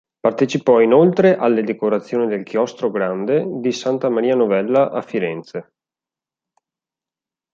Partecipò 0.19 0.81
inoltre 0.81 1.35
alle 1.37 1.61
decorazione 1.61 2.25
del 2.25 2.41
chiostro 2.41 2.89
Grande 2.89 3.45
di 3.59 3.71
Santa 3.71 4.09
Maria 4.09 4.33
Novella 4.33 4.89
a 4.89 5.03
Firenze. 5.03 5.73